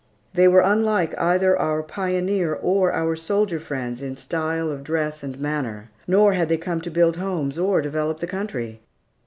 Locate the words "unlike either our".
0.61-1.83